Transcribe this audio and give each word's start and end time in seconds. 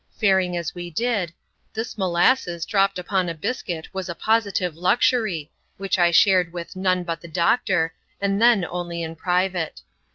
Faring 0.17 0.57
as 0.57 0.73
we 0.73 0.89
did, 0.89 1.31
this 1.75 1.95
mo 1.95 2.09
lasses 2.09 2.65
dropped 2.65 2.97
upon 2.97 3.29
a 3.29 3.35
biscuit 3.35 3.93
was 3.93 4.09
a 4.09 4.15
positive 4.15 4.73
luxury^ 4.73 5.49
which 5.77 5.99
I 5.99 6.09
shared 6.09 6.51
with 6.51 6.75
none 6.75 7.03
but 7.03 7.21
the 7.21 7.29
doctcMr, 7.29 7.91
and 8.19 8.41
then 8.41 8.63
onlj 8.63 8.99
in 8.99 9.15
private. 9.15 9.81